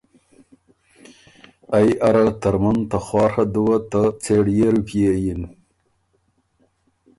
[1.77, 5.41] ائ اره ترمُن ته خواڒه دُوه ته څېړيې روپئے یِن،